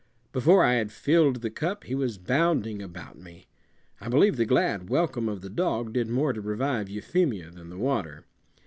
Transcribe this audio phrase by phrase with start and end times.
[0.33, 3.45] Before I had filled the cup he was bounding about me.
[3.99, 7.77] I believe the glad welcome of the dog did more to revive Euphemia than the
[7.77, 8.25] water.